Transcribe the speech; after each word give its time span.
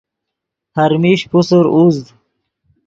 ہر 0.77 0.91
میش 1.01 1.21
پوسر 1.31 1.65
اُوزد 1.73 2.07